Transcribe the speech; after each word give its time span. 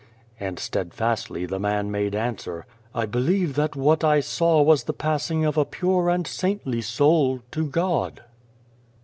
And 0.39 0.57
steadfastly 0.57 1.45
the 1.45 1.59
man 1.59 1.91
made 1.91 2.15
answer," 2.15 2.65
I 2.95 3.05
believe 3.05 3.53
that 3.53 3.75
what 3.75 4.03
I 4.03 4.19
saw 4.19 4.59
was 4.63 4.85
the 4.85 4.93
passing 4.93 5.45
of 5.45 5.57
a 5.59 5.63
pure 5.63 6.09
and 6.09 6.25
saintly 6.25 6.81
soul 6.81 7.41
to 7.51 7.67
God.'' 7.67 8.21